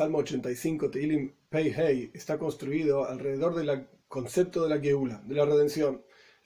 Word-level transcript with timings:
Salmo 0.00 0.20
85, 0.20 0.90
Teilim 0.90 1.30
Pei 1.50 1.74
Hei, 1.76 2.10
está 2.14 2.38
construido 2.38 3.04
alrededor 3.04 3.54
del 3.54 3.86
concepto 4.08 4.62
de 4.62 4.70
la 4.70 4.80
Geula, 4.80 5.20
de 5.26 5.34
la 5.34 5.44
redención. 5.44 6.02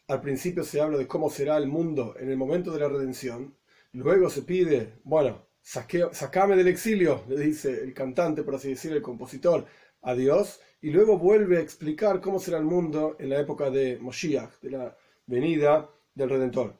Al 0.09 0.21
principio 0.21 0.65
se 0.65 0.81
habla 0.81 0.99
de 0.99 1.07
cómo 1.07 1.31
será 1.31 1.57
el 1.59 1.69
mundo 1.69 2.17
en 2.19 2.33
el 2.33 2.37
momento 2.37 2.73
de 2.73 2.81
la 2.81 2.89
redención. 2.89 3.57
Luego 3.93 4.29
se 4.29 4.43
pide, 4.43 4.99
bueno, 5.05 5.47
sacame 5.63 6.57
del 6.57 6.67
exilio, 6.67 7.23
le 7.29 7.39
dice 7.39 7.85
el 7.85 7.95
cantante, 7.95 8.43
por 8.43 8.57
así 8.57 8.71
decirlo, 8.71 8.97
el 8.97 9.05
compositor, 9.05 9.67
a 10.03 10.17
Dios. 10.17 10.61
Y 10.81 10.91
luego 10.91 11.17
vuelve 11.17 11.59
a 11.59 11.61
explicar 11.61 12.21
cómo 12.21 12.41
será 12.41 12.59
el 12.59 12.65
mundo 12.65 13.15
en 13.21 13.29
la 13.29 13.39
época 13.39 13.71
de 13.71 14.01
Moshiach, 14.01 14.59
de 14.63 14.71
la 14.71 14.97
venida 15.27 15.89
del 16.13 16.29
Redentor. 16.29 16.77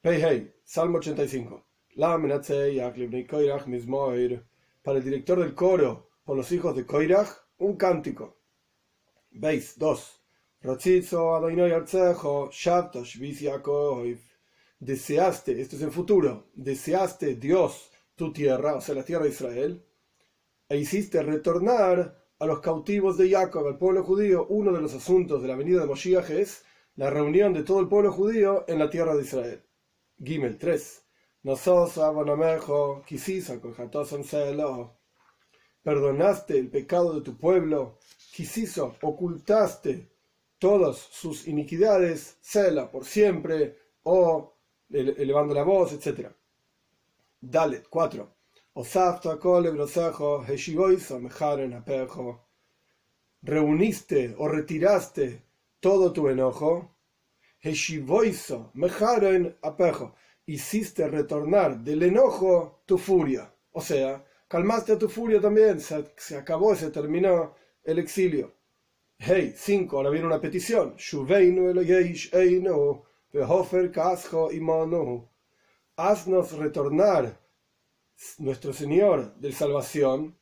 Pei 0.00 0.22
Hei, 0.22 0.54
Salmo 0.64 0.96
85 0.96 1.66
para 4.82 4.98
el 4.98 5.04
director 5.04 5.38
del 5.38 5.54
coro, 5.54 6.10
por 6.24 6.36
los 6.36 6.50
hijos 6.52 6.76
de 6.76 6.84
Koirach, 6.84 7.28
un 7.58 7.76
cántico. 7.76 8.38
Veis, 9.30 9.78
2. 9.78 10.20
Deseaste, 14.78 15.60
esto 15.60 15.76
es 15.76 15.82
en 15.82 15.92
futuro, 15.92 16.50
deseaste 16.54 17.36
Dios 17.36 17.90
tu 18.14 18.32
tierra, 18.32 18.74
o 18.74 18.80
sea, 18.80 18.94
la 18.94 19.04
tierra 19.04 19.24
de 19.24 19.30
Israel, 19.30 19.86
e 20.68 20.76
hiciste 20.76 21.22
retornar 21.22 22.22
a 22.38 22.46
los 22.46 22.60
cautivos 22.60 23.16
de 23.18 23.30
Jacob, 23.30 23.66
al 23.66 23.78
pueblo 23.78 24.02
judío. 24.02 24.46
Uno 24.48 24.72
de 24.72 24.80
los 24.80 24.94
asuntos 24.94 25.42
de 25.42 25.48
la 25.48 25.56
venida 25.56 25.80
de 25.80 25.86
Moshiach 25.86 26.30
es 26.30 26.64
la 26.96 27.10
reunión 27.10 27.52
de 27.52 27.62
todo 27.62 27.80
el 27.80 27.88
pueblo 27.88 28.10
judío 28.12 28.64
en 28.68 28.78
la 28.78 28.90
tierra 28.90 29.14
de 29.14 29.22
Israel. 29.22 29.62
Gimel 30.18 30.58
3. 30.58 31.01
Perdonaste 35.82 36.56
el 36.56 36.70
pecado 36.70 37.14
de 37.14 37.20
tu 37.22 37.36
pueblo, 37.36 37.98
quisiso, 38.32 38.94
ocultaste 39.02 40.08
todas 40.58 40.96
sus 40.96 41.48
iniquidades, 41.48 42.38
cela 42.40 42.88
por 42.88 43.04
siempre, 43.04 43.76
o 44.04 44.54
elevando 44.88 45.52
la 45.52 45.64
voz, 45.64 45.92
etc. 45.92 46.30
Dalet 47.40 47.88
4. 47.88 48.36
Reuniste 53.42 54.34
o 54.38 54.48
retiraste 54.48 55.42
todo 55.80 56.12
tu 56.12 56.28
enojo. 56.28 56.94
Heshivoiso, 57.60 58.70
mejaren 58.74 59.58
apejo 59.62 60.14
hiciste 60.46 61.08
retornar 61.08 61.78
del 61.78 62.02
enojo 62.02 62.82
tu 62.86 62.98
furia. 62.98 63.54
O 63.72 63.80
sea, 63.80 64.24
calmaste 64.48 64.96
tu 64.96 65.08
furia 65.08 65.40
también, 65.40 65.80
se, 65.80 66.36
acabó, 66.36 66.74
se 66.74 66.90
terminó 66.90 67.54
el 67.84 67.98
exilio. 67.98 68.54
Hey, 69.18 69.54
5, 69.56 69.96
ahora 69.96 70.10
viene 70.10 70.26
una 70.26 70.40
petición. 70.40 70.94
Haznos 75.96 76.52
retornar, 76.52 77.40
nuestro 78.38 78.72
Señor 78.72 79.34
de 79.36 79.52
salvación. 79.52 80.38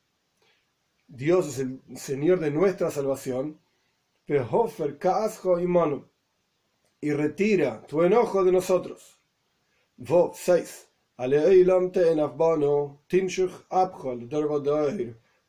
Dios 1.06 1.48
es 1.48 1.59
el 1.59 1.83
Señor 1.97 2.41
de 2.41 2.51
nuestra 2.51 2.91
salvación. 2.91 3.61
Y 7.01 7.12
retira 7.12 7.87
tu 7.87 8.03
enojo 8.03 8.45
de 8.45 8.53
nosotros. 8.53 9.19
Vo 10.03 10.33
6. 10.34 10.89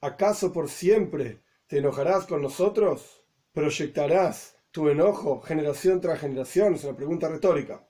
¿Acaso 0.02 0.52
por 0.52 0.70
siempre 0.70 1.42
te 1.68 1.78
enojarás 1.78 2.26
con 2.26 2.42
nosotros? 2.42 3.24
¿Proyectarás 3.54 4.58
tu 4.72 4.90
enojo 4.90 5.40
generación 5.40 6.02
tras 6.02 6.20
generación? 6.20 6.74
Es 6.74 6.84
una 6.84 6.98
pregunta 6.98 7.30
retórica. 7.30 7.88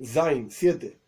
Zain 0.00 0.48
7. 0.52 1.00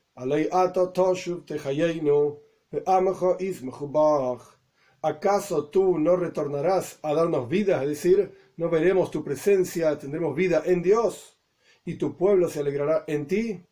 ¿Acaso 5.01 5.65
tú 5.69 5.99
no 6.01 6.17
retornarás 6.17 6.99
a 7.03 7.15
darnos 7.15 7.49
vida? 7.49 7.83
Es 7.85 7.89
decir, 7.89 8.33
no 8.57 8.69
veremos 8.69 9.13
tu 9.13 9.23
presencia, 9.23 9.97
tendremos 9.97 10.35
vida 10.35 10.65
en 10.67 10.83
Dios 10.83 11.39
y 11.85 11.95
tu 11.95 12.17
pueblo 12.17 12.49
se 12.49 12.59
alegrará 12.59 13.05
en 13.07 13.29
ti. 13.29 13.65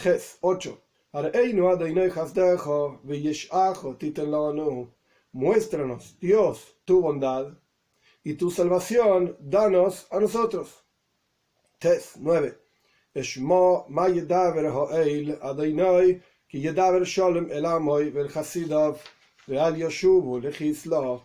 Ges 0.00 0.38
8. 0.40 0.80
Muéstranos, 5.32 6.18
Dios, 6.18 6.74
tu 6.86 7.00
bondad 7.02 7.58
y 8.24 8.34
tu 8.34 8.50
salvación, 8.50 9.36
danos 9.38 10.06
a 10.10 10.18
nosotros. 10.18 10.84
Tes 11.78 12.16
9. 12.16 12.58
Eshmo 13.14 13.84
ma 13.88 14.08
yedaver 14.08 14.70
ha'eil 14.70 15.38
adonai 15.42 16.22
ki 16.48 16.62
yedaver 16.62 17.04
shalom 17.04 17.50
el 17.50 17.66
amoy 17.66 18.10
vel 18.10 18.30
chasidav 18.30 18.96
ve'al 19.46 19.76
yoshuvu 19.76 20.40
lechislah. 20.40 21.20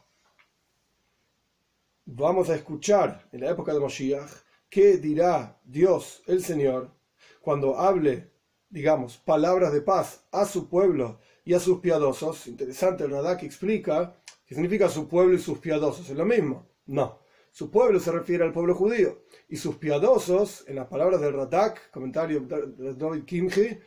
Vamos 2.08 2.50
a 2.50 2.56
escuchar 2.56 3.25
en 3.31 3.41
la 3.41 3.52
época 3.52 3.74
de 3.74 3.80
Moshiach 3.80 4.31
qué 4.69 4.97
dirá 4.97 5.58
Dios, 5.64 6.22
el 6.28 6.44
Señor, 6.44 6.91
cuando 7.40 7.80
hable 7.80 8.34
digamos, 8.75 9.16
palabras 9.16 9.72
de 9.72 9.80
paz 9.80 10.25
a 10.34 10.44
su 10.46 10.68
pueblo 10.68 11.22
y 11.46 11.53
a 11.53 11.62
sus 11.62 11.80
piadosos. 11.80 12.46
Interesante, 12.46 13.06
el 13.06 13.12
Radak 13.12 13.44
explica 13.44 14.18
que 14.46 14.53
significa 14.53 14.90
su 14.90 15.08
pueblo 15.08 15.34
y 15.34 15.40
sus 15.40 15.59
piadosos. 15.59 16.09
¿Es 16.09 16.18
lo 16.18 16.25
mismo? 16.25 16.68
No. 16.88 17.22
Su 17.53 17.72
pueblo 17.72 18.02
se 18.02 18.12
refiere 18.12 18.44
al 18.44 18.52
pueblo 18.52 18.75
judío. 18.75 19.22
Y 19.47 19.56
sus 19.56 19.78
piadosos, 19.78 20.66
en 20.68 20.75
las 20.75 20.88
palabras 20.88 21.22
del 21.22 21.31
Radak, 21.31 21.90
comentario 21.90 22.41
de 22.41 22.96
David 22.96 23.24
Kimchi, 23.24 23.80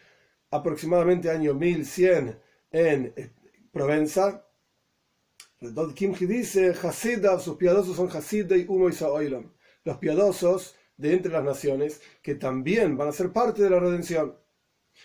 aproximadamente 0.51 1.29
año 1.29 1.53
1100 1.53 2.41
en 2.71 3.13
eh, 3.15 3.31
Provenza, 3.71 4.47
David 5.61 5.93
Kimchi 5.93 6.25
dice, 6.25 6.71
Hasidah, 6.71 7.39
sus 7.41 7.57
piadosos 7.57 7.95
son 7.95 8.09
Hasidah 8.09 8.57
y 8.57 8.65
Humo 8.67 8.89
y 8.89 9.29
Los 9.85 9.99
piadosos 9.99 10.77
de 10.97 11.13
entre 11.13 11.31
las 11.31 11.45
naciones 11.45 12.01
que 12.23 12.37
también 12.37 12.97
van 12.97 13.09
a 13.09 13.13
ser 13.13 13.35
parte 13.35 13.61
de 13.63 13.69
la 13.69 13.81
redención. 13.81 14.35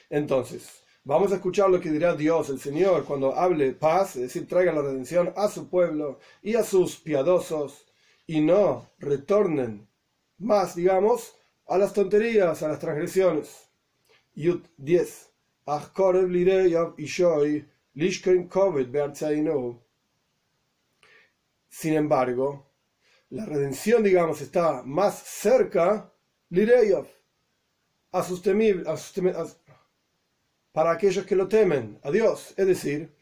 Entonces, 0.09 0.83
vamos 1.03 1.31
a 1.31 1.35
escuchar 1.35 1.69
lo 1.69 1.79
que 1.79 1.91
dirá 1.91 2.15
Dios, 2.15 2.49
el 2.49 2.59
Señor, 2.59 3.05
cuando 3.05 3.35
hable 3.35 3.73
paz, 3.73 4.15
es 4.15 4.23
decir, 4.23 4.47
traiga 4.47 4.71
la 4.71 4.81
redención 4.81 5.33
a 5.35 5.47
su 5.47 5.69
pueblo 5.69 6.19
y 6.41 6.55
a 6.55 6.63
sus 6.63 6.97
piadosos, 6.97 7.85
y 8.25 8.41
no 8.41 8.89
retornen 8.99 9.87
más, 10.37 10.75
digamos, 10.75 11.35
a 11.67 11.77
las 11.77 11.93
tonterías, 11.93 12.63
a 12.63 12.67
las 12.69 12.79
transgresiones. 12.79 13.69
Yud 14.35 14.61
10. 14.77 15.29
Sin 21.69 21.93
embargo, 21.93 22.69
la 23.29 23.45
redención, 23.45 24.03
digamos, 24.03 24.41
está 24.41 24.83
más 24.83 25.23
cerca, 25.23 26.11
a 28.11 28.23
sus 28.23 28.41
temibles, 28.41 28.85
para 30.73 30.91
aquellos 30.91 31.25
que 31.25 31.37
lo 31.37 31.47
temen 31.47 31.99
a 32.03 32.11
Dios. 32.11 32.53
Es 32.57 32.67
decir, 32.67 33.15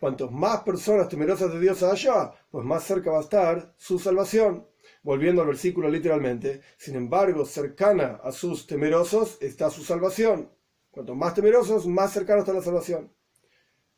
cuantos 0.00 0.32
más 0.32 0.62
personas 0.62 1.08
temerosas 1.08 1.52
de 1.52 1.60
Dios 1.60 1.82
haya, 1.84 2.32
pues 2.50 2.64
más 2.64 2.82
cerca 2.82 3.12
va 3.12 3.18
a 3.18 3.22
estar 3.22 3.74
su 3.76 4.00
salvación. 4.00 4.66
Volviendo 5.02 5.42
al 5.42 5.48
versículo 5.48 5.88
literalmente, 5.88 6.62
sin 6.76 6.96
embargo, 6.96 7.44
cercana 7.44 8.20
a 8.24 8.32
sus 8.32 8.66
temerosos 8.66 9.38
está 9.40 9.70
su 9.70 9.84
salvación. 9.84 10.50
Cuantos 10.90 11.16
más 11.16 11.34
temerosos, 11.34 11.86
más 11.86 12.12
cercana 12.12 12.40
está 12.40 12.52
la 12.52 12.62
salvación. 12.62 13.12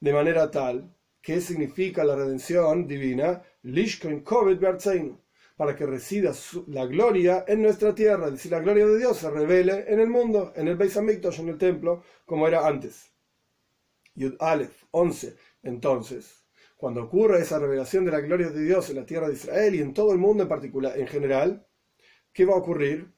De 0.00 0.12
manera 0.12 0.50
tal, 0.50 0.94
¿qué 1.22 1.40
significa 1.40 2.04
la 2.04 2.16
redención 2.16 2.86
divina? 2.86 3.42
Lishkon 3.62 4.20
Kovet 4.20 4.60
para 5.58 5.74
que 5.74 5.84
resida 5.86 6.32
la 6.68 6.86
gloria 6.86 7.44
en 7.48 7.62
nuestra 7.62 7.92
tierra, 7.92 8.26
es 8.26 8.34
decir, 8.34 8.52
la 8.52 8.60
gloria 8.60 8.86
de 8.86 8.96
Dios 8.96 9.16
se 9.18 9.28
revele 9.28 9.86
en 9.88 9.98
el 9.98 10.08
mundo, 10.08 10.52
en 10.54 10.68
el 10.68 10.76
Beis 10.76 10.96
Hamikdash, 10.96 11.40
en 11.40 11.48
el 11.48 11.58
templo, 11.58 12.04
como 12.24 12.46
era 12.46 12.64
antes. 12.64 13.12
Yud 14.14 14.36
Aleph 14.38 14.84
11. 14.92 15.34
Entonces, 15.64 16.44
cuando 16.76 17.02
ocurra 17.02 17.40
esa 17.40 17.58
revelación 17.58 18.04
de 18.04 18.12
la 18.12 18.20
gloria 18.20 18.50
de 18.50 18.62
Dios 18.62 18.88
en 18.88 18.96
la 18.96 19.04
tierra 19.04 19.26
de 19.26 19.34
Israel 19.34 19.74
y 19.74 19.80
en 19.80 19.94
todo 19.94 20.12
el 20.12 20.18
mundo 20.18 20.44
en 20.44 20.48
particular, 20.48 20.96
en 20.96 21.08
general, 21.08 21.66
¿qué 22.32 22.44
va 22.44 22.54
a 22.54 22.58
ocurrir? 22.58 23.12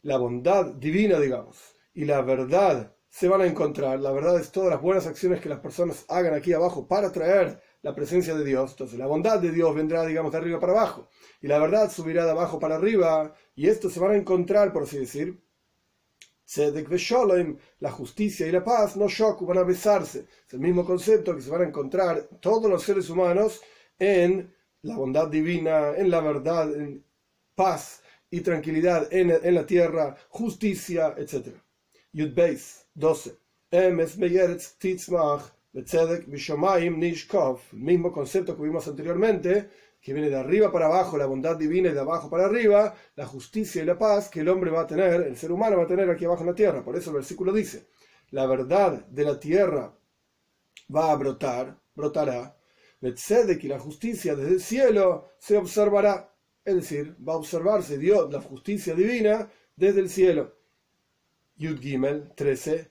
La 0.00 0.16
bondad 0.16 0.72
divina, 0.76 1.20
digamos, 1.20 1.76
y 1.92 2.06
la 2.06 2.22
verdad 2.22 2.96
se 3.12 3.28
van 3.28 3.42
a 3.42 3.46
encontrar. 3.46 4.00
La 4.00 4.10
verdad 4.10 4.40
es 4.40 4.50
todas 4.50 4.70
las 4.70 4.80
buenas 4.80 5.06
acciones 5.06 5.40
que 5.40 5.50
las 5.50 5.60
personas 5.60 6.06
hagan 6.08 6.32
aquí 6.32 6.54
abajo 6.54 6.88
para 6.88 7.12
traer 7.12 7.60
la 7.82 7.94
presencia 7.94 8.34
de 8.34 8.42
Dios. 8.42 8.70
Entonces 8.70 8.98
la 8.98 9.06
bondad 9.06 9.38
de 9.38 9.52
Dios 9.52 9.74
vendrá, 9.74 10.06
digamos, 10.06 10.32
de 10.32 10.38
arriba 10.38 10.58
para 10.58 10.72
abajo. 10.72 11.10
Y 11.42 11.46
la 11.46 11.58
verdad 11.58 11.92
subirá 11.92 12.24
de 12.24 12.30
abajo 12.30 12.58
para 12.58 12.76
arriba. 12.76 13.34
Y 13.54 13.68
esto 13.68 13.90
se 13.90 14.00
van 14.00 14.12
a 14.12 14.16
encontrar, 14.16 14.72
por 14.72 14.84
así 14.84 14.98
decir, 14.98 15.44
la 17.80 17.90
justicia 17.90 18.46
y 18.46 18.50
la 18.50 18.64
paz, 18.64 18.96
no 18.96 19.08
shoku, 19.08 19.44
van 19.44 19.58
a 19.58 19.62
besarse. 19.62 20.26
Es 20.46 20.54
el 20.54 20.60
mismo 20.60 20.84
concepto 20.84 21.36
que 21.36 21.42
se 21.42 21.50
van 21.50 21.62
a 21.62 21.68
encontrar 21.68 22.28
todos 22.40 22.70
los 22.70 22.82
seres 22.82 23.10
humanos 23.10 23.60
en 23.98 24.54
la 24.82 24.96
bondad 24.96 25.28
divina, 25.28 25.94
en 25.94 26.10
la 26.10 26.20
verdad, 26.20 26.74
en 26.74 27.04
paz 27.54 28.02
y 28.30 28.40
tranquilidad 28.40 29.12
en, 29.12 29.30
en 29.30 29.54
la 29.54 29.66
tierra, 29.66 30.16
justicia, 30.30 31.14
etc. 31.18 31.48
Yud 32.12 32.34
Beis 32.34 32.81
12. 32.94 33.36
Emes 33.70 34.18
Meyeretz 34.18 34.76
Titzmach, 34.78 35.44
Betzedek 35.72 36.26
Nishkov, 36.28 37.60
mismo 37.72 38.12
concepto 38.12 38.56
que 38.56 38.62
vimos 38.62 38.86
anteriormente, 38.86 39.70
que 40.00 40.12
viene 40.12 40.28
de 40.28 40.36
arriba 40.36 40.70
para 40.70 40.86
abajo, 40.86 41.16
la 41.16 41.26
bondad 41.26 41.56
divina 41.56 41.88
y 41.88 41.92
de 41.92 42.00
abajo 42.00 42.28
para 42.28 42.46
arriba, 42.46 42.94
la 43.14 43.24
justicia 43.24 43.82
y 43.82 43.86
la 43.86 43.96
paz 43.96 44.28
que 44.28 44.40
el 44.40 44.48
hombre 44.48 44.70
va 44.70 44.82
a 44.82 44.86
tener, 44.86 45.22
el 45.22 45.36
ser 45.36 45.52
humano 45.52 45.78
va 45.78 45.84
a 45.84 45.86
tener 45.86 46.10
aquí 46.10 46.24
abajo 46.24 46.42
en 46.42 46.48
la 46.48 46.54
tierra. 46.54 46.84
Por 46.84 46.96
eso 46.96 47.10
el 47.10 47.16
versículo 47.16 47.52
dice, 47.52 47.86
la 48.30 48.46
verdad 48.46 49.06
de 49.06 49.24
la 49.24 49.38
tierra 49.38 49.96
va 50.94 51.12
a 51.12 51.16
brotar, 51.16 51.78
brotará, 51.94 52.56
y 53.00 53.68
la 53.68 53.78
justicia 53.80 54.36
desde 54.36 54.54
el 54.54 54.60
cielo 54.60 55.30
se 55.38 55.56
observará, 55.56 56.32
es 56.64 56.74
decir, 56.74 57.16
va 57.26 57.32
a 57.32 57.36
observarse 57.36 57.98
Dios, 57.98 58.30
la 58.32 58.40
justicia 58.40 58.94
divina 58.94 59.50
desde 59.74 60.00
el 60.00 60.08
cielo. 60.08 60.54
Yud 61.62 61.78
Gimel 61.78 62.32
13, 62.34 62.90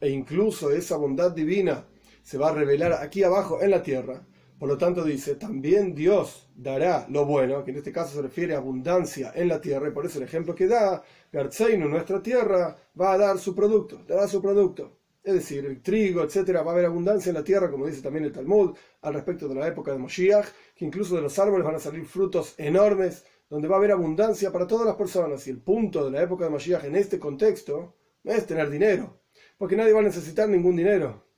e 0.00 0.08
incluso 0.10 0.70
esa 0.72 0.96
bondad 0.96 1.30
divina 1.30 1.86
se 2.24 2.38
va 2.38 2.48
a 2.48 2.54
revelar 2.54 2.92
aquí 2.94 3.22
abajo 3.22 3.62
en 3.62 3.70
la 3.70 3.80
tierra. 3.80 4.26
Por 4.58 4.68
lo 4.68 4.76
tanto 4.76 5.04
dice, 5.04 5.36
también 5.36 5.94
Dios 5.94 6.50
dará 6.56 7.06
lo 7.08 7.24
bueno, 7.24 7.62
que 7.62 7.70
en 7.70 7.76
este 7.76 7.92
caso 7.92 8.16
se 8.16 8.22
refiere 8.22 8.54
a 8.54 8.58
abundancia 8.58 9.30
en 9.32 9.46
la 9.46 9.60
tierra, 9.60 9.86
y 9.86 9.92
por 9.92 10.06
eso 10.06 10.18
el 10.18 10.24
ejemplo 10.24 10.56
que 10.56 10.66
da, 10.66 11.00
Garzeino, 11.32 11.86
nuestra 11.86 12.20
tierra, 12.20 12.76
va 13.00 13.12
a 13.12 13.18
dar 13.18 13.38
su 13.38 13.54
producto, 13.54 14.02
dará 14.08 14.26
su 14.26 14.42
producto. 14.42 14.98
Es 15.22 15.34
decir, 15.34 15.64
el 15.66 15.80
trigo, 15.80 16.24
etcétera, 16.24 16.62
va 16.62 16.72
a 16.72 16.74
haber 16.74 16.86
abundancia 16.86 17.30
en 17.30 17.36
la 17.36 17.44
tierra, 17.44 17.70
como 17.70 17.86
dice 17.86 18.02
también 18.02 18.24
el 18.24 18.32
Talmud, 18.32 18.76
al 19.02 19.14
respecto 19.14 19.46
de 19.46 19.54
la 19.54 19.68
época 19.68 19.92
de 19.92 19.98
Moshiach, 19.98 20.46
que 20.74 20.84
incluso 20.84 21.14
de 21.14 21.22
los 21.22 21.38
árboles 21.38 21.64
van 21.64 21.76
a 21.76 21.78
salir 21.78 22.04
frutos 22.04 22.54
enormes, 22.58 23.24
donde 23.52 23.68
va 23.68 23.76
a 23.76 23.78
haber 23.78 23.92
abundancia 23.92 24.50
para 24.50 24.66
todas 24.66 24.86
las 24.86 24.96
personas. 24.96 25.46
Y 25.46 25.50
el 25.50 25.58
punto 25.58 26.04
de 26.04 26.10
la 26.10 26.22
época 26.22 26.44
de 26.44 26.50
Moshiach 26.50 26.84
en 26.84 26.96
este 26.96 27.18
contexto 27.18 27.94
es 28.24 28.46
tener 28.46 28.70
dinero, 28.70 29.20
porque 29.58 29.76
nadie 29.76 29.92
va 29.92 30.00
a 30.00 30.04
necesitar 30.04 30.48
ningún 30.48 30.76
dinero 30.76 31.32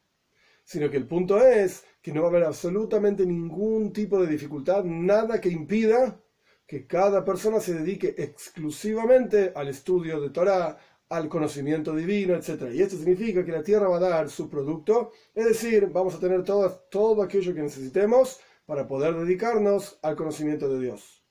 sino 0.64 0.90
que 0.90 0.96
el 0.96 1.06
punto 1.06 1.44
es 1.46 1.84
que 2.02 2.12
no 2.12 2.22
va 2.22 2.28
a 2.28 2.30
haber 2.30 2.44
absolutamente 2.44 3.24
ningún 3.24 3.92
tipo 3.92 4.20
de 4.20 4.26
dificultad, 4.26 4.84
nada 4.84 5.40
que 5.40 5.50
impida 5.50 6.20
que 6.66 6.86
cada 6.86 7.24
persona 7.24 7.60
se 7.60 7.74
dedique 7.74 8.14
exclusivamente 8.16 9.52
al 9.54 9.68
estudio 9.68 10.20
de 10.20 10.30
Torah, 10.30 10.78
al 11.10 11.28
conocimiento 11.28 11.94
divino, 11.94 12.34
etc. 12.34 12.72
Y 12.72 12.80
esto 12.80 12.96
significa 12.96 13.44
que 13.44 13.52
la 13.52 13.62
tierra 13.62 13.88
va 13.88 13.98
a 13.98 14.08
dar 14.08 14.30
su 14.30 14.48
producto, 14.48 15.12
es 15.34 15.44
decir, 15.44 15.88
vamos 15.92 16.14
a 16.14 16.20
tener 16.20 16.42
todo 16.42 17.22
aquello 17.22 17.54
que 17.54 17.62
necesitemos 17.62 18.40
para 18.64 18.88
poder 18.88 19.14
dedicarnos 19.14 19.98
al 20.00 20.16
conocimiento 20.16 20.68
de 20.68 20.80
Dios. 20.80 21.23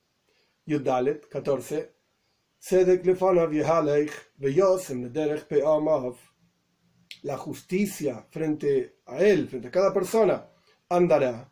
Yudalet 0.66 1.28
14. 1.28 1.90
Sedek 2.58 3.04
lefanav 3.04 3.52
yehalech 3.52 4.12
veyosem 4.40 5.02
nederech 5.02 5.44
pe'amav 5.48 6.16
la 7.22 7.36
justicia 7.36 8.26
frente 8.30 8.96
a 9.06 9.18
él, 9.18 9.48
frente 9.48 9.68
a 9.68 9.70
cada 9.70 9.92
persona, 9.92 10.46
andará 10.88 11.50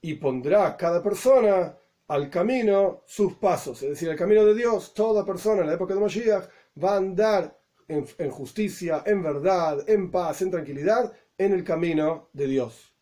y 0.00 0.14
pondrá 0.14 0.76
cada 0.76 1.02
persona 1.02 1.76
al 2.08 2.30
camino 2.30 3.02
sus 3.06 3.34
pasos, 3.34 3.82
es 3.82 3.90
decir, 3.90 4.08
el 4.08 4.16
camino 4.16 4.44
de 4.44 4.54
Dios. 4.54 4.94
Toda 4.94 5.24
persona 5.24 5.62
en 5.62 5.68
la 5.68 5.74
época 5.74 5.94
de 5.94 6.00
Mashiach 6.00 6.48
va 6.82 6.94
a 6.94 6.96
andar 6.96 7.58
en, 7.88 8.06
en 8.18 8.30
justicia, 8.30 9.02
en 9.06 9.22
verdad, 9.22 9.88
en 9.88 10.10
paz, 10.10 10.42
en 10.42 10.50
tranquilidad, 10.50 11.12
en 11.36 11.52
el 11.52 11.64
camino 11.64 12.30
de 12.32 12.46
Dios. 12.46 12.94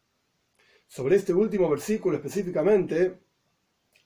Sobre 0.87 1.17
este 1.17 1.33
último 1.33 1.69
versículo 1.69 2.17
específicamente, 2.17 3.19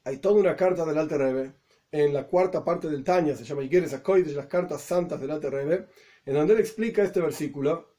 hay 0.07 0.19
toda 0.19 0.37
una 0.39 0.55
carta 0.55 0.85
del 0.85 0.99
Alter 0.99 1.19
Rebbe, 1.19 1.53
en 1.91 2.15
la 2.15 2.29
cuarta 2.29 2.65
parte 2.65 2.89
del 2.89 3.03
Tanya, 3.03 3.35
se 3.35 3.43
llama 3.43 3.65
Igueres 3.65 3.93
Akoides, 3.93 4.37
las 4.37 4.47
cartas 4.47 4.81
santas 4.81 5.21
del 5.21 5.33
Alter 5.33 5.53
Rebbe, 5.53 5.89
en 6.25 6.35
donde 6.35 6.55
él 6.55 6.61
explica 6.61 7.03
este 7.03 7.21
versículo 7.21 7.97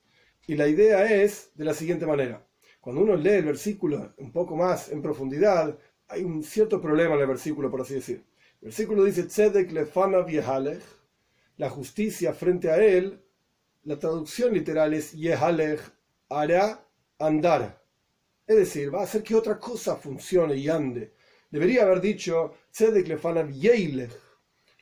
y 0.47 0.55
la 0.55 0.69
idea 0.69 1.03
es 1.21 1.51
de 1.55 1.65
la 1.65 1.73
siguiente 1.73 2.05
manera. 2.05 2.47
Cuando 2.79 3.01
uno 3.01 3.17
lee 3.17 3.31
el 3.31 3.43
versículo 3.43 4.13
un 4.19 4.31
poco 4.31 4.55
más 4.55 4.89
en 4.89 5.01
profundidad, 5.01 5.77
hay 6.07 6.23
un 6.23 6.43
cierto 6.43 6.79
problema 6.79 7.15
en 7.15 7.21
el 7.21 7.27
versículo, 7.27 7.69
por 7.69 7.81
así 7.81 7.95
decir. 7.95 8.23
El 8.61 8.67
versículo 8.67 9.03
dice, 9.03 9.23
Tzedek 9.23 9.73
lefana 9.73 10.21
viehalech, 10.21 10.81
la 11.57 11.69
justicia 11.69 12.31
frente 12.31 12.71
a 12.71 12.77
él, 12.77 13.21
la 13.83 13.99
traducción 13.99 14.53
literal 14.53 14.93
es 14.93 15.11
Yehalech, 15.11 15.81
hará 16.29 16.87
andar. 17.19 17.83
Es 18.45 18.55
decir, 18.55 18.95
va 18.95 19.01
a 19.01 19.03
hacer 19.03 19.23
que 19.23 19.35
otra 19.35 19.59
cosa 19.59 19.97
funcione 19.97 20.55
y 20.55 20.69
ande. 20.69 21.16
Debería 21.49 21.83
haber 21.83 22.01
dicho, 22.01 22.53
Tzedek 22.71 23.07
lefana 23.07 23.43
vieilech, 23.43 24.11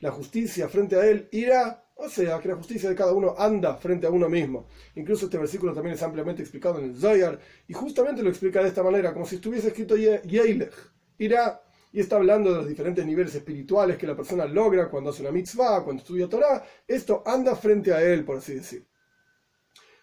la 0.00 0.10
justicia 0.10 0.68
frente 0.68 0.96
a 0.96 1.06
él 1.06 1.28
irá 1.32 1.86
o 1.98 2.10
sea, 2.10 2.38
que 2.40 2.48
la 2.48 2.56
justicia 2.56 2.90
de 2.90 2.94
cada 2.94 3.12
uno 3.12 3.34
anda 3.38 3.74
frente 3.76 4.06
a 4.06 4.10
uno 4.10 4.28
mismo. 4.28 4.68
Incluso 4.96 5.24
este 5.24 5.38
versículo 5.38 5.72
también 5.72 5.94
es 5.94 6.02
ampliamente 6.02 6.42
explicado 6.42 6.78
en 6.78 6.90
el 6.90 6.96
Zoyar, 6.96 7.40
y 7.66 7.72
justamente 7.72 8.22
lo 8.22 8.28
explica 8.28 8.62
de 8.62 8.68
esta 8.68 8.82
manera, 8.82 9.14
como 9.14 9.24
si 9.24 9.36
estuviese 9.36 9.68
escrito 9.68 9.96
Yeilech, 9.96 10.74
irá, 11.18 11.62
y 11.92 12.00
está 12.00 12.16
hablando 12.16 12.50
de 12.50 12.58
los 12.58 12.68
diferentes 12.68 13.06
niveles 13.06 13.34
espirituales 13.34 13.96
que 13.96 14.06
la 14.06 14.14
persona 14.14 14.44
logra 14.44 14.90
cuando 14.90 15.08
hace 15.08 15.22
una 15.22 15.32
mitzvah, 15.32 15.82
cuando 15.82 16.02
estudia 16.02 16.28
Torah. 16.28 16.62
Esto 16.86 17.22
anda 17.24 17.56
frente 17.56 17.94
a 17.94 18.02
él, 18.02 18.22
por 18.22 18.36
así 18.36 18.56
decir. 18.56 18.86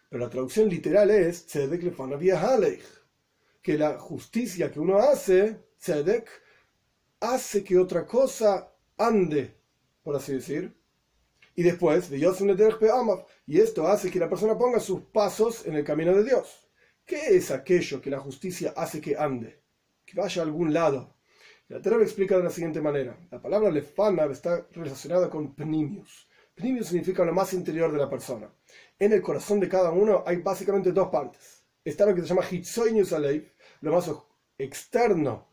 Pero 0.10 0.24
la 0.24 0.30
traducción 0.30 0.70
literal 0.70 1.12
es 1.12 1.46
Tzedek 1.46 1.96
que 3.62 3.78
la 3.78 4.00
justicia 4.00 4.72
que 4.72 4.80
uno 4.80 4.98
hace, 4.98 5.60
Tzedek, 5.80 6.28
hace 7.24 7.64
que 7.64 7.78
otra 7.78 8.06
cosa 8.06 8.72
ande, 8.98 9.56
por 10.04 10.16
así 10.16 10.34
decir 10.34 10.76
y 11.56 11.64
después, 11.64 12.10
y 12.12 13.60
esto 13.60 13.88
hace 13.88 14.10
que 14.10 14.20
la 14.20 14.30
persona 14.30 14.58
ponga 14.58 14.80
sus 14.80 15.02
pasos 15.02 15.66
en 15.68 15.76
el 15.76 15.84
camino 15.84 16.16
de 16.16 16.24
Dios. 16.24 16.68
¿Qué 17.06 17.36
es 17.38 17.52
aquello 17.52 18.02
que 18.02 18.10
la 18.10 18.20
justicia 18.20 18.74
hace 18.76 19.00
que 19.00 19.16
ande? 19.16 19.62
Que 20.04 20.20
vaya 20.20 20.42
a 20.42 20.46
algún 20.46 20.74
lado. 20.74 21.16
La 21.68 21.80
Torah 21.80 22.02
explica 22.02 22.38
de 22.38 22.44
la 22.44 22.50
siguiente 22.50 22.82
manera. 22.82 23.16
La 23.30 23.40
palabra 23.42 23.70
lefanav 23.70 24.32
está 24.32 24.68
relacionada 24.72 25.30
con 25.30 25.54
pnimius. 25.54 26.28
Pnimius 26.56 26.88
significa 26.88 27.24
lo 27.24 27.34
más 27.34 27.54
interior 27.54 27.92
de 27.92 28.00
la 28.00 28.10
persona. 28.10 28.52
En 28.98 29.14
el 29.14 29.22
corazón 29.22 29.60
de 29.60 29.70
cada 29.70 29.92
uno 29.92 30.24
hay 30.26 30.38
básicamente 30.38 30.92
dos 30.92 31.10
partes. 31.10 31.64
Está 31.86 32.06
lo 32.06 32.16
que 32.16 32.22
se 32.22 32.28
llama 32.28 32.46
hitzoinius 32.50 33.14
aleif, 33.14 33.54
lo 33.82 33.92
más 33.92 34.10
externo 34.58 35.53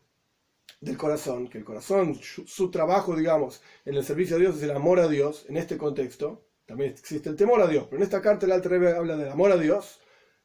del 0.79 0.97
corazón, 0.97 1.49
que 1.49 1.57
el 1.57 1.65
corazón, 1.65 2.15
su, 2.15 2.71
trabajo, 2.71 3.15
digamos, 3.15 3.61
en 3.85 3.95
el 3.95 4.03
servicio 4.03 4.35
a 4.37 4.39
Dios 4.39 4.57
es 4.57 4.63
el 4.63 4.71
amor 4.71 4.99
a 4.99 5.07
Dios, 5.07 5.45
en 5.49 5.57
este 5.57 5.77
contexto, 5.77 6.45
también 6.65 6.91
existe 6.91 7.29
el 7.29 7.35
temor 7.35 7.61
a 7.61 7.67
Dios, 7.67 7.85
pero 7.89 7.97
en 7.97 8.03
esta 8.03 8.21
carta 8.21 8.45
el 8.45 8.51
Alter 8.51 8.95
habla 8.95 9.17
del 9.17 9.29
amor 9.29 9.51
a 9.51 9.57
Dios, 9.57 9.99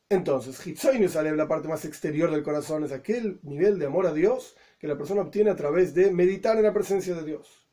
entonces, 0.09 0.65
Hitzoinu 0.65 1.09
sale 1.09 1.35
la 1.35 1.49
parte 1.49 1.67
más 1.67 1.85
exterior 1.85 2.31
del 2.31 2.45
corazón, 2.45 2.85
es 2.85 2.93
aquel 2.93 3.41
nivel 3.43 3.79
de 3.79 3.87
amor 3.87 4.07
a 4.07 4.13
Dios 4.13 4.57
que 4.79 4.87
la 4.87 4.97
persona 4.97 5.23
obtiene 5.23 5.51
a 5.51 5.57
través 5.57 5.95
de 5.95 6.13
meditar 6.13 6.57
en 6.57 6.63
la 6.63 6.73
presencia 6.73 7.15
de 7.15 7.25
Dios, 7.25 7.67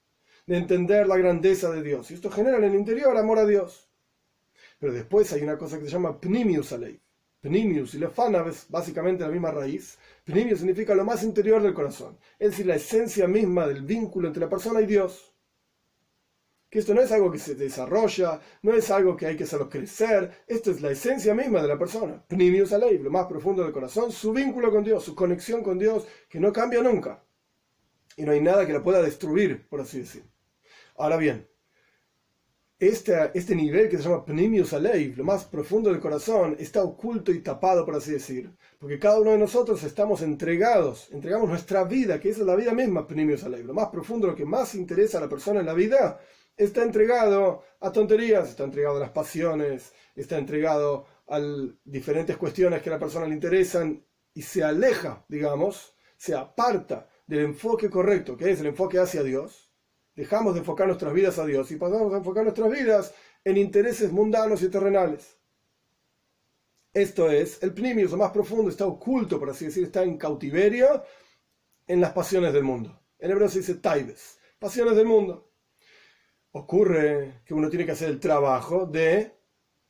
de 0.48 0.58
entender 0.58 1.06
la 1.08 1.18
grandeza 1.18 1.70
de 1.70 1.84
Dios, 1.84 2.10
y 2.10 2.16
esto 2.16 2.32
genera 2.32 2.58
en 2.58 2.64
el 2.64 2.74
interior 2.74 3.16
amor 3.18 3.38
a 3.38 3.46
Dios. 3.46 3.88
Pero 4.80 4.94
después 4.94 5.32
hay 5.32 5.44
una 5.44 5.58
cosa 5.58 5.78
que 5.78 5.86
se 5.86 5.92
llama 5.92 6.20
Pnimius 6.20 6.74
Alei. 6.74 7.00
Pnimius 7.44 7.94
y 7.94 8.00
Lefana 8.00 8.46
es 8.48 8.68
básicamente 8.70 9.26
la 9.26 9.30
misma 9.30 9.52
raíz, 9.52 10.00
Pnimio 10.24 10.56
significa 10.56 10.96
lo 10.96 11.04
más 11.04 11.24
interior 11.24 11.62
del 11.62 11.74
corazón, 11.74 12.18
es 12.40 12.52
decir, 12.52 12.66
la 12.66 12.76
esencia 12.76 13.28
misma 13.28 13.68
del 13.68 13.82
vínculo 13.82 14.30
entre 14.30 14.40
la 14.40 14.50
persona 14.50 14.80
y 14.80 14.86
Dios. 14.86 15.36
Que 16.70 16.80
esto 16.80 16.94
no 16.94 17.02
es 17.02 17.12
algo 17.12 17.30
que 17.30 17.40
se 17.40 17.56
desarrolla, 17.56 18.40
no 18.62 18.74
es 18.74 18.90
algo 18.90 19.18
que 19.18 19.26
hay 19.26 19.36
que 19.36 19.44
hacerlo 19.44 19.70
crecer, 19.70 20.46
esto 20.48 20.72
es 20.72 20.80
la 20.80 20.92
esencia 20.92 21.36
misma 21.36 21.62
de 21.62 21.68
la 21.68 21.78
persona. 21.78 22.26
Pnimius 22.30 22.72
ley, 22.72 22.98
lo 22.98 23.12
más 23.12 23.28
profundo 23.28 23.62
del 23.62 23.74
corazón, 23.74 24.14
su 24.14 24.32
vínculo 24.32 24.72
con 24.72 24.86
Dios, 24.86 25.04
su 25.04 25.14
conexión 25.14 25.64
con 25.64 25.78
Dios, 25.78 26.08
que 26.30 26.40
no 26.40 26.54
cambia 26.54 26.82
nunca. 26.82 27.26
Y 28.16 28.24
no 28.24 28.32
hay 28.32 28.40
nada 28.40 28.66
que 28.66 28.72
la 28.72 28.82
pueda 28.82 29.02
destruir, 29.02 29.68
por 29.68 29.82
así 29.82 30.00
decir. 30.00 30.24
Ahora 30.96 31.18
bien, 31.18 31.50
este, 32.88 33.32
este 33.34 33.56
nivel 33.56 33.90
que 33.90 33.98
se 33.98 34.04
llama 34.04 34.26
Pnimius 34.26 34.74
Aleiv, 34.74 35.18
lo 35.18 35.24
más 35.24 35.46
profundo 35.46 35.90
del 35.90 36.00
corazón, 36.00 36.56
está 36.60 36.84
oculto 36.84 37.32
y 37.32 37.42
tapado, 37.42 37.86
por 37.86 37.96
así 37.96 38.12
decir. 38.12 38.52
Porque 38.80 39.00
cada 39.00 39.20
uno 39.20 39.32
de 39.32 39.38
nosotros 39.38 39.84
estamos 39.84 40.22
entregados, 40.22 41.10
entregamos 41.12 41.50
nuestra 41.50 41.84
vida, 41.84 42.20
que 42.20 42.30
es 42.30 42.38
la 42.40 42.56
vida 42.56 42.74
misma, 42.74 43.08
Pnimius 43.08 43.44
Aleiv. 43.44 43.66
Lo 43.66 43.74
más 43.74 43.88
profundo, 43.88 44.28
lo 44.28 44.36
que 44.36 44.46
más 44.46 44.76
interesa 44.76 45.18
a 45.18 45.22
la 45.22 45.30
persona 45.30 45.60
en 45.60 45.66
la 45.66 45.74
vida, 45.74 46.20
está 46.56 46.84
entregado 46.84 47.64
a 47.80 47.92
tonterías, 47.92 48.50
está 48.50 48.64
entregado 48.64 48.98
a 48.98 49.02
las 49.02 49.12
pasiones, 49.12 49.94
está 50.16 50.38
entregado 50.38 51.06
a 51.28 51.40
diferentes 51.84 52.38
cuestiones 52.38 52.82
que 52.82 52.90
a 52.90 52.94
la 52.94 53.00
persona 53.00 53.28
le 53.28 53.34
interesan 53.34 54.06
y 54.34 54.42
se 54.42 54.64
aleja, 54.64 55.26
digamos, 55.28 55.96
se 56.18 56.36
aparta 56.36 57.10
del 57.28 57.40
enfoque 57.40 57.90
correcto, 57.90 58.38
que 58.38 58.52
es 58.52 58.60
el 58.60 58.68
enfoque 58.68 59.00
hacia 59.00 59.24
Dios 59.24 59.73
Dejamos 60.16 60.54
de 60.54 60.60
enfocar 60.60 60.88
nuestras 60.88 61.14
vidas 61.14 61.40
a 61.40 61.46
Dios 61.46 61.72
y 61.72 61.76
pasamos 61.76 62.14
a 62.14 62.18
enfocar 62.18 62.44
nuestras 62.44 62.72
vidas 62.72 63.14
en 63.44 63.58
intereses 63.58 64.12
mundanos 64.12 64.62
y 64.62 64.70
terrenales. 64.70 65.38
Esto 66.94 67.32
es, 67.32 67.62
el 67.64 67.74
pnimius, 67.74 68.12
lo 68.12 68.18
más 68.18 68.32
profundo, 68.32 68.70
está 68.70 68.86
oculto, 68.86 69.40
por 69.40 69.50
así 69.50 69.66
decir, 69.66 69.84
está 69.84 70.04
en 70.04 70.18
cautiverio 70.18 71.04
en 71.88 72.00
las 72.00 72.12
pasiones 72.12 72.54
del 72.54 72.64
mundo. 72.64 73.02
En 73.18 73.32
hebreo 73.32 73.50
se 73.50 73.60
dice 73.60 73.76
taibes, 73.76 74.38
pasiones 74.60 74.96
del 74.96 75.08
mundo. 75.08 75.52
Ocurre 76.52 77.42
que 77.46 77.56
uno 77.56 77.70
tiene 77.70 77.86
que 77.86 77.94
hacer 77.94 78.10
el 78.10 78.20
trabajo 78.20 78.86
de 78.86 79.36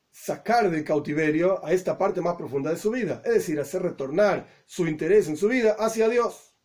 sacar 0.10 0.70
del 0.70 0.86
cautiverio 0.86 1.66
a 1.66 1.74
esta 1.74 1.98
parte 1.98 2.22
más 2.22 2.36
profunda 2.38 2.70
de 2.70 2.78
su 2.78 2.92
vida, 2.92 3.22
es 3.26 3.34
decir, 3.34 3.60
hacer 3.60 3.82
retornar 3.82 4.48
su 4.66 4.88
interés 4.88 5.28
en 5.28 5.36
su 5.36 5.50
vida 5.50 5.76
hacia 5.78 6.08
Dios. 6.08 6.56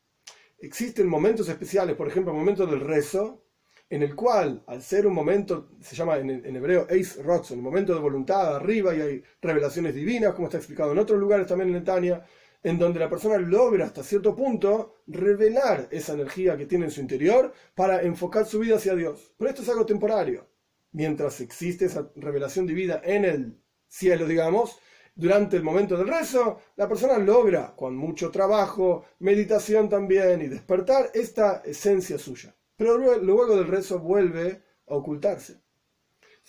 Existen 0.58 1.08
momentos 1.08 1.48
especiales, 1.48 1.96
por 1.96 2.06
ejemplo, 2.06 2.32
el 2.32 2.38
momento 2.38 2.66
del 2.66 2.80
rezo, 2.80 3.47
en 3.90 4.02
el 4.02 4.14
cual, 4.14 4.62
al 4.66 4.83
ser 4.83 5.07
un 5.07 5.14
momento, 5.14 5.71
se 5.80 5.97
llama 5.97 6.18
en, 6.18 6.57
hebreo 6.57 6.87
Eis 6.90 7.23
Rotzon, 7.25 7.59
el 7.59 7.64
momento 7.64 7.95
de 7.95 8.00
voluntad 8.00 8.57
arriba 8.57 8.95
y 8.95 9.00
hay 9.00 9.23
revelaciones 9.40 9.95
divinas, 9.95 10.35
como 10.35 10.49
está 10.49 10.59
explicado 10.59 10.92
en 10.92 10.99
otros 10.99 11.18
lugares 11.18 11.47
también 11.47 11.71
en 11.71 11.76
Netania, 11.76 12.25
en 12.62 12.78
donde 12.78 13.00
la 13.00 13.09
persona 13.09 13.38
logra 13.38 13.87
hasta 13.87 14.02
cierto 14.02 14.35
punto 14.35 14.97
revelar 15.07 15.88
esa 15.90 16.12
energía 16.12 16.57
que 16.57 16.66
tiene 16.66 16.87
en 16.87 16.90
su 16.90 17.00
interior 17.00 17.52
para 17.75 18.02
enfocar 18.02 18.45
su 18.45 18.59
vida 18.59 18.76
hacia 18.76 18.95
Dios. 18.95 19.33
Pero 19.38 19.50
esto 19.50 19.62
es 19.62 19.68
algo 19.68 19.87
temporario. 19.87 20.47
Mientras 20.92 21.40
existe 21.40 21.87
esa 21.87 22.11
revelación 22.16 22.66
divina 22.66 23.00
en 23.04 23.25
el 23.25 23.59
cielo, 23.87 24.26
digamos, 24.26 24.78
durante 25.14 25.57
el 25.57 25.62
momento 25.62 25.97
del 25.97 26.09
rezo, 26.09 26.61
la 26.76 26.88
persona 26.88 27.18
logra, 27.18 27.75
con 27.75 27.97
mucho 27.97 28.30
trabajo, 28.30 29.04
meditación 29.21 29.88
también 29.88 30.42
y 30.42 30.49
despertar, 30.49 31.11
esta 31.14 31.62
esencia 31.64 32.18
suya. 32.18 32.54
Pero 32.78 32.97
luego 32.97 33.56
del 33.56 33.66
rezo 33.66 33.99
vuelve 33.99 34.62
a 34.87 34.94
ocultarse. 34.94 35.61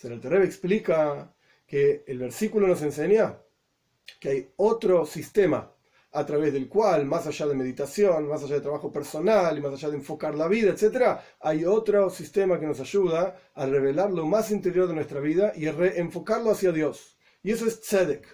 el 0.04 0.20
Terebe 0.20 0.44
explica 0.44 1.34
que 1.66 2.04
el 2.06 2.20
versículo 2.20 2.68
nos 2.68 2.80
enseña 2.82 3.36
que 4.20 4.28
hay 4.28 4.52
otro 4.56 5.04
sistema 5.04 5.74
a 6.12 6.24
través 6.24 6.52
del 6.52 6.68
cual, 6.68 7.04
más 7.04 7.26
allá 7.26 7.48
de 7.48 7.56
meditación, 7.56 8.28
más 8.28 8.44
allá 8.44 8.54
de 8.54 8.60
trabajo 8.60 8.92
personal 8.92 9.58
y 9.58 9.60
más 9.60 9.72
allá 9.72 9.90
de 9.90 9.96
enfocar 9.96 10.36
la 10.36 10.46
vida, 10.46 10.70
etc., 10.70 11.18
hay 11.40 11.64
otro 11.64 12.08
sistema 12.10 12.60
que 12.60 12.66
nos 12.66 12.78
ayuda 12.78 13.36
a 13.54 13.66
revelar 13.66 14.12
lo 14.12 14.24
más 14.24 14.52
interior 14.52 14.86
de 14.86 14.94
nuestra 14.94 15.18
vida 15.18 15.52
y 15.56 15.66
a 15.66 15.72
reenfocarlo 15.72 16.52
hacia 16.52 16.70
Dios. 16.70 17.18
Y 17.42 17.50
eso 17.50 17.66
es 17.66 17.80
tzedek. 17.80 18.24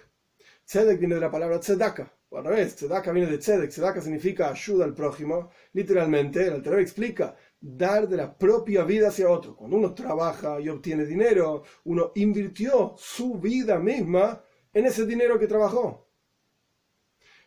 Tzedek 0.65 0.99
viene 0.99 1.15
de 1.15 1.21
la 1.21 1.31
palabra 1.31 1.59
tzedaka. 1.59 2.13
O 2.29 2.37
al 2.37 2.43
revés, 2.43 2.75
tzedaka 2.75 3.11
viene 3.11 3.31
de 3.31 3.37
tzedek. 3.37 3.69
Tzedaka 3.69 4.01
significa 4.01 4.49
ayuda 4.49 4.83
al 4.83 4.93
prójimo. 4.93 5.49
Literalmente, 5.73 6.45
el 6.45 6.55
Alter 6.55 6.79
explica 6.79 7.35
dar 7.59 8.07
de 8.07 8.17
la 8.17 8.37
propia 8.37 8.83
vida 8.83 9.09
hacia 9.09 9.29
otro. 9.29 9.55
Cuando 9.55 9.77
uno 9.77 9.93
trabaja 9.93 10.59
y 10.59 10.69
obtiene 10.69 11.05
dinero, 11.05 11.63
uno 11.85 12.11
invirtió 12.15 12.95
su 12.97 13.35
vida 13.35 13.79
misma 13.79 14.41
en 14.73 14.85
ese 14.85 15.05
dinero 15.05 15.39
que 15.39 15.47
trabajó. 15.47 16.07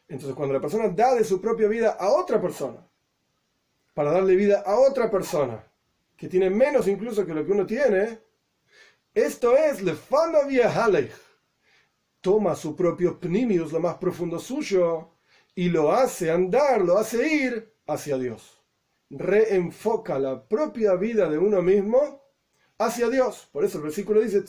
Entonces, 0.09 0.35
cuando 0.35 0.55
la 0.55 0.61
persona 0.61 0.89
da 0.89 1.15
de 1.15 1.25
su 1.25 1.41
propia 1.41 1.69
vida 1.69 1.91
a 1.93 2.11
otra 2.11 2.41
persona, 2.41 2.87
para 3.95 4.13
darle 4.13 4.35
vida 4.35 4.63
a 4.67 4.79
otra 4.79 5.11
persona, 5.11 5.65
que 6.17 6.29
tiene 6.29 6.51
menos 6.51 6.89
incluso 6.89 7.25
que 7.25 7.35
lo 7.35 7.45
que 7.45 7.53
uno 7.53 7.67
tiene, 7.67 8.21
esto 9.15 9.57
es 9.57 9.83
lefana 9.83 10.41
halech. 10.41 11.13
Toma 12.21 12.55
su 12.55 12.77
propio 12.77 13.19
pnimius, 13.19 13.73
lo 13.73 13.81
más 13.81 13.97
profundo 13.97 14.39
suyo, 14.39 15.13
y 15.55 15.69
lo 15.69 15.93
hace 15.93 16.31
andar, 16.31 16.83
lo 16.83 16.99
hace 16.99 17.27
ir 17.27 17.75
hacia 17.87 18.19
Dios 18.19 18.60
reenfoca 19.11 20.19
la 20.19 20.47
propia 20.47 20.95
vida 20.95 21.29
de 21.29 21.39
uno 21.39 21.61
mismo 21.63 22.23
hacia 22.79 23.09
Dios. 23.09 23.49
Por 23.53 23.65
eso 23.65 23.79
el 23.79 23.85
versículo 23.85 24.21
dice, 24.21 24.45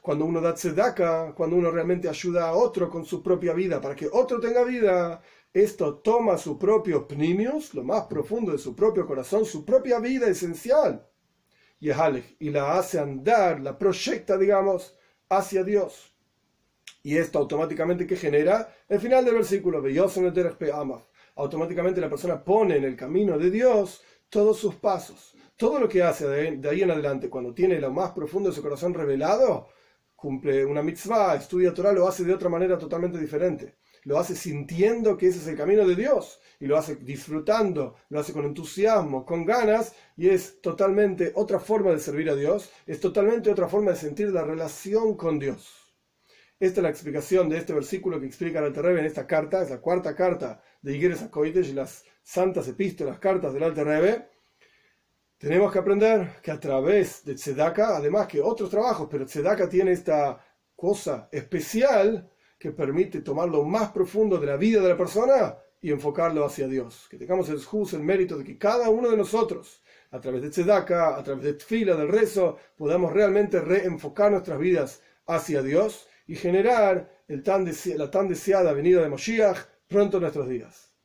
cuando 0.00 0.24
uno 0.24 0.40
da 0.40 0.54
tzedaka, 0.54 1.34
cuando 1.34 1.56
uno 1.56 1.70
realmente 1.70 2.08
ayuda 2.08 2.48
a 2.48 2.54
otro 2.54 2.88
con 2.88 3.04
su 3.04 3.22
propia 3.22 3.52
vida, 3.52 3.80
para 3.80 3.96
que 3.96 4.08
otro 4.10 4.38
tenga 4.38 4.62
vida, 4.62 5.20
esto 5.52 5.96
toma 5.96 6.38
su 6.38 6.58
propio 6.58 7.08
pnimius, 7.08 7.74
lo 7.74 7.82
más 7.82 8.04
profundo 8.04 8.52
de 8.52 8.58
su 8.58 8.76
propio 8.76 9.04
corazón, 9.04 9.44
su 9.44 9.64
propia 9.64 9.98
vida 9.98 10.28
esencial, 10.28 11.04
y, 11.80 12.50
la 12.50 12.78
hace 12.78 12.98
andar, 12.98 13.60
la 13.60 13.78
proyecta, 13.78 14.38
digamos, 14.38 14.96
hacia 15.28 15.64
Dios. 15.64 16.14
Y 17.02 17.16
esto 17.16 17.38
automáticamente 17.38 18.06
que 18.06 18.16
genera 18.16 18.72
el 18.88 19.00
final 19.00 19.24
del 19.24 19.34
versículo, 19.34 19.82
automáticamente 21.36 22.00
la 22.00 22.10
persona 22.10 22.42
pone 22.42 22.76
en 22.76 22.84
el 22.84 22.96
camino 22.96 23.38
de 23.38 23.50
Dios 23.50 24.02
todos 24.28 24.58
sus 24.58 24.74
pasos. 24.74 25.34
Todo 25.56 25.78
lo 25.80 25.88
que 25.88 26.02
hace 26.02 26.26
de 26.26 26.68
ahí 26.68 26.82
en 26.82 26.90
adelante, 26.90 27.30
cuando 27.30 27.54
tiene 27.54 27.80
lo 27.80 27.90
más 27.90 28.10
profundo 28.10 28.50
de 28.50 28.54
su 28.54 28.62
corazón 28.62 28.92
revelado, 28.92 29.68
cumple 30.14 30.64
una 30.64 30.82
mitzvah, 30.82 31.36
estudia 31.36 31.72
Torah, 31.72 31.92
lo 31.92 32.08
hace 32.08 32.24
de 32.24 32.34
otra 32.34 32.48
manera 32.48 32.78
totalmente 32.78 33.18
diferente. 33.18 33.76
Lo 34.04 34.18
hace 34.18 34.36
sintiendo 34.36 35.16
que 35.16 35.28
ese 35.28 35.38
es 35.38 35.46
el 35.48 35.56
camino 35.56 35.86
de 35.86 35.96
Dios 35.96 36.40
y 36.60 36.66
lo 36.66 36.76
hace 36.76 36.96
disfrutando, 36.96 37.96
lo 38.08 38.20
hace 38.20 38.32
con 38.32 38.44
entusiasmo, 38.44 39.26
con 39.26 39.44
ganas 39.44 39.94
y 40.16 40.28
es 40.28 40.60
totalmente 40.60 41.32
otra 41.34 41.58
forma 41.58 41.90
de 41.90 41.98
servir 41.98 42.30
a 42.30 42.36
Dios, 42.36 42.70
es 42.86 43.00
totalmente 43.00 43.50
otra 43.50 43.68
forma 43.68 43.90
de 43.90 43.96
sentir 43.96 44.28
la 44.28 44.44
relación 44.44 45.16
con 45.16 45.38
Dios. 45.38 45.85
Esta 46.58 46.80
es 46.80 46.82
la 46.82 46.88
explicación 46.88 47.50
de 47.50 47.58
este 47.58 47.74
versículo 47.74 48.18
que 48.18 48.24
explica 48.24 48.64
el 48.64 48.74
Rebbe 48.74 49.00
en 49.00 49.04
esta 49.04 49.26
carta, 49.26 49.60
es 49.60 49.68
la 49.68 49.78
cuarta 49.78 50.14
carta 50.14 50.62
de 50.80 50.96
Igueres 50.96 51.22
a 51.22 51.30
y 51.44 51.72
las 51.74 52.02
santas 52.22 52.66
epístolas, 52.66 53.18
cartas 53.18 53.52
del 53.52 53.62
Alter 53.62 53.86
Rebbe. 53.86 54.28
Tenemos 55.36 55.70
que 55.70 55.78
aprender 55.80 56.40
que 56.42 56.50
a 56.50 56.58
través 56.58 57.22
de 57.26 57.34
Tzedaka, 57.34 57.98
además 57.98 58.26
que 58.26 58.40
otros 58.40 58.70
trabajos, 58.70 59.06
pero 59.10 59.26
Tzedaka 59.26 59.68
tiene 59.68 59.92
esta 59.92 60.42
cosa 60.74 61.28
especial 61.30 62.30
que 62.58 62.72
permite 62.72 63.20
tomar 63.20 63.50
lo 63.50 63.62
más 63.62 63.90
profundo 63.90 64.38
de 64.38 64.46
la 64.46 64.56
vida 64.56 64.80
de 64.80 64.88
la 64.88 64.96
persona 64.96 65.58
y 65.82 65.90
enfocarlo 65.90 66.42
hacia 66.42 66.66
Dios. 66.66 67.06
Que 67.10 67.18
tengamos 67.18 67.50
el 67.50 67.62
juz, 67.62 67.92
el 67.92 68.00
mérito 68.00 68.38
de 68.38 68.44
que 68.44 68.56
cada 68.56 68.88
uno 68.88 69.10
de 69.10 69.16
nosotros, 69.18 69.82
a 70.10 70.18
través 70.22 70.40
de 70.40 70.48
Tzedaka, 70.48 71.18
a 71.18 71.22
través 71.22 71.44
de 71.44 71.52
Tfila, 71.52 71.96
del 71.96 72.08
rezo, 72.08 72.56
podamos 72.78 73.12
realmente 73.12 73.60
reenfocar 73.60 74.30
nuestras 74.32 74.58
vidas 74.58 75.02
hacia 75.26 75.62
Dios 75.62 76.08
y 76.26 76.34
generar 76.34 77.10
la 77.28 78.10
tan 78.10 78.28
deseada 78.28 78.72
venida 78.72 79.02
de 79.02 79.08
Moshiach 79.08 79.58
pronto 79.88 80.16
en 80.16 80.22
nuestros 80.22 80.48
días. 80.48 80.95